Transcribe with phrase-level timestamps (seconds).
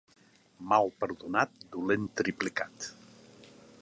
[0.71, 2.89] Mal perdonat, dolent triplicat.